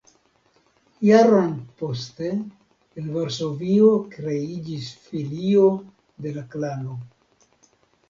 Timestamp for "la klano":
6.41-7.01